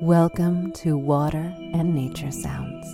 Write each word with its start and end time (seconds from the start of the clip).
Welcome 0.00 0.72
to 0.72 0.98
Water 0.98 1.54
and 1.72 1.94
Nature 1.94 2.32
Sounds, 2.32 2.84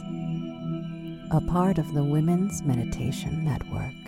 a 1.30 1.40
part 1.40 1.78
of 1.78 1.94
the 1.94 2.04
Women's 2.04 2.62
Meditation 2.62 3.42
Network. 3.42 3.99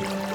Yeah. 0.00 0.31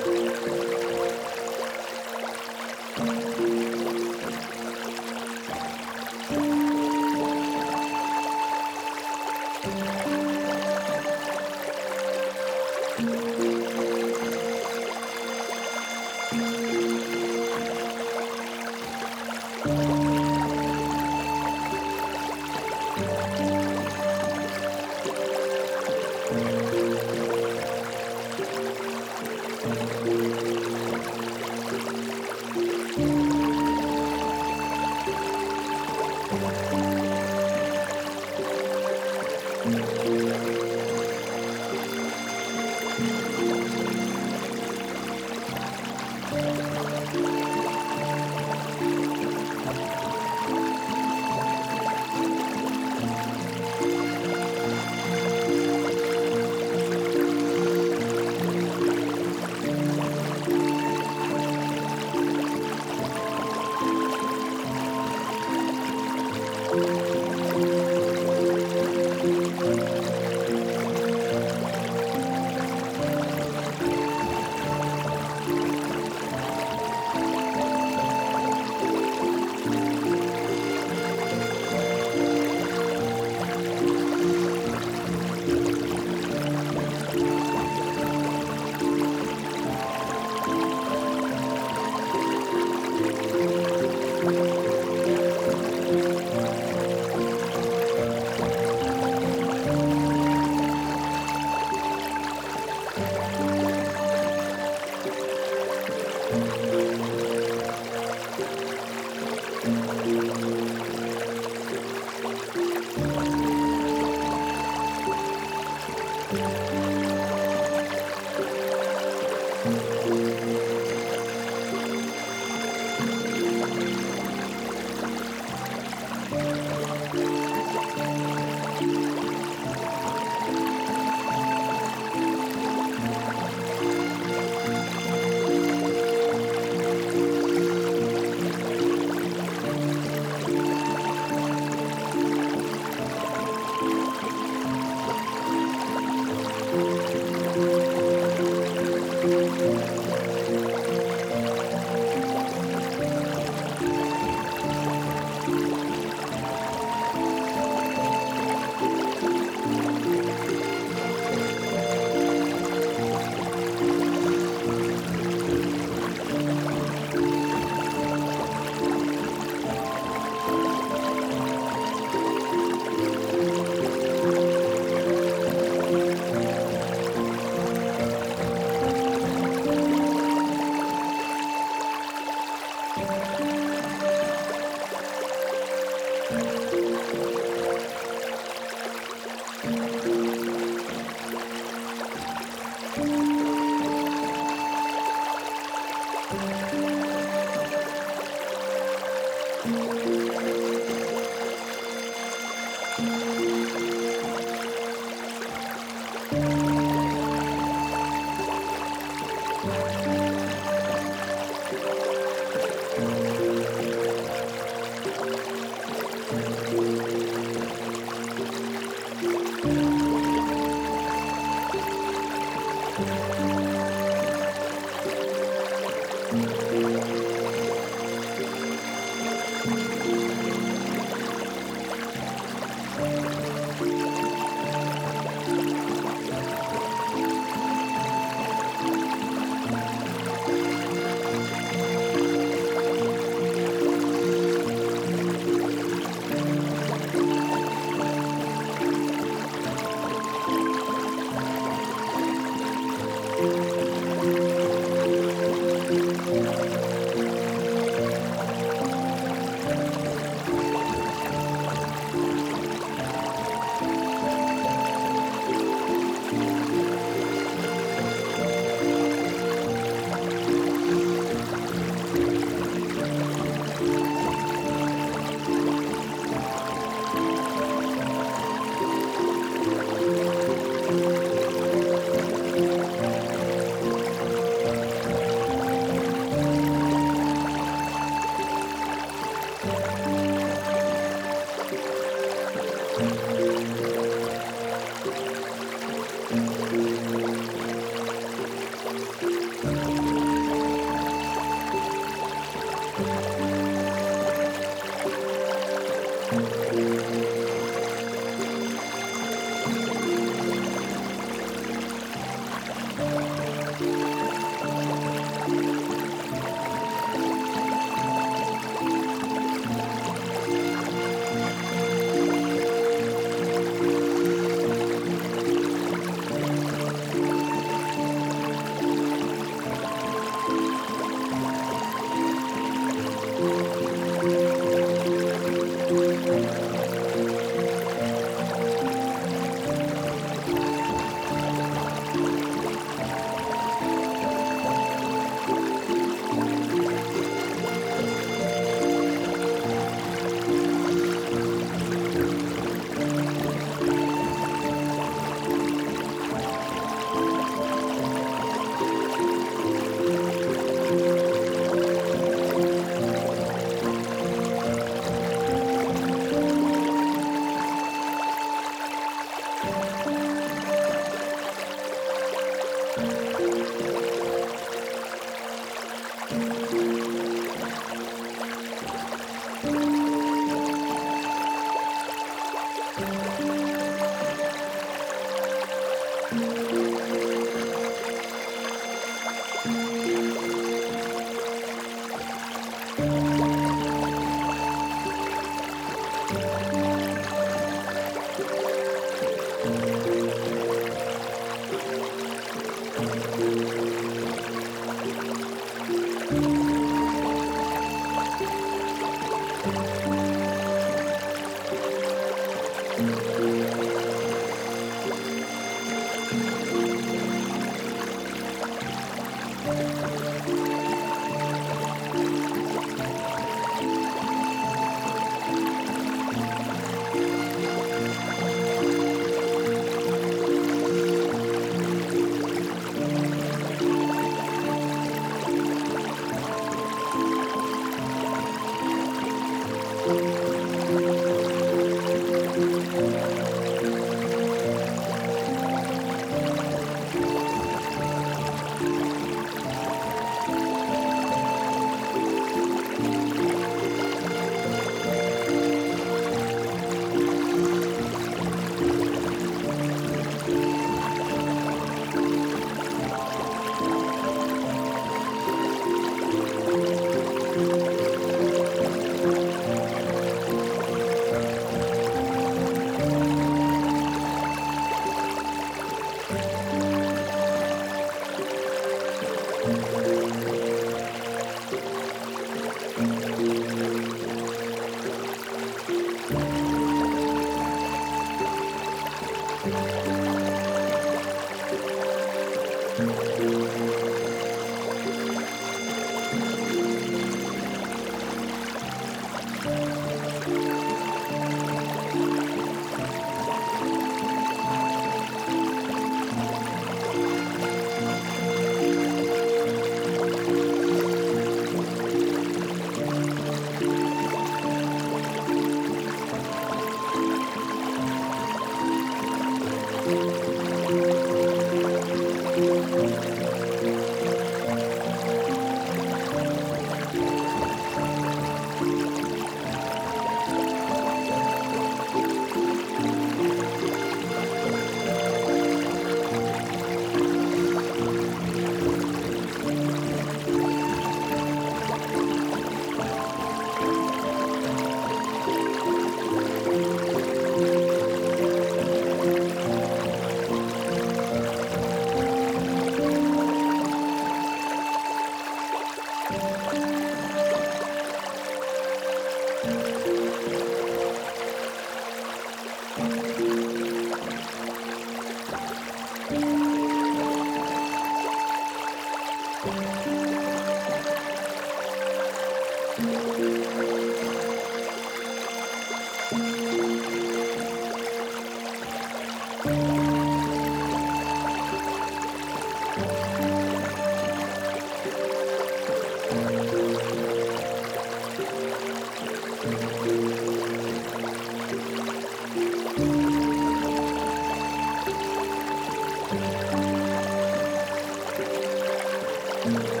Thank 599.63 600.00